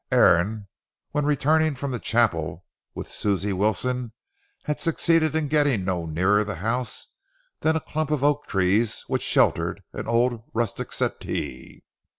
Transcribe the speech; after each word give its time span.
Aaron, 0.11 0.67
when 1.11 1.27
returning 1.27 1.75
from 1.75 1.91
the 1.91 1.99
chapel 1.99 2.65
with 2.95 3.11
Susie 3.11 3.53
Wilson, 3.53 4.13
had 4.63 4.79
succeeded 4.79 5.35
in 5.35 5.47
getting 5.47 5.85
no 5.85 6.07
nearer 6.07 6.43
the 6.43 6.55
house 6.55 7.13
than 7.59 7.75
a 7.75 7.79
clump 7.81 8.09
of 8.09 8.23
oak 8.23 8.47
trees 8.47 9.03
which 9.05 9.21
sheltered 9.21 9.83
an 9.93 10.07
old 10.07 10.41
rustic 10.55 10.91
settee. 10.91 11.83